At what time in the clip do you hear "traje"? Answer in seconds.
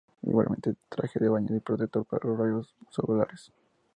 0.89-1.19